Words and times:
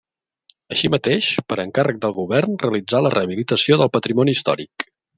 Així 0.75 0.89
mateix, 0.93 1.27
per 1.51 1.59
encàrrec 1.65 2.01
del 2.07 2.17
govern 2.17 2.59
realitza 2.65 3.05
la 3.07 3.15
rehabilitació 3.19 3.81
del 3.83 3.97
patrimoni 3.99 4.39
històric. 4.39 4.93